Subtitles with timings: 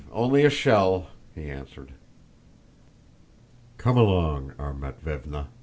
[0.11, 1.91] only a shell..." he answered.
[3.77, 5.49] "Come along, our Matvévna!"